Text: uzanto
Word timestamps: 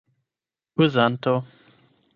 uzanto 0.83 1.35